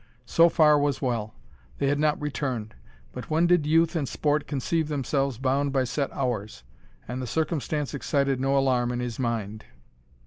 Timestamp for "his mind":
8.99-9.63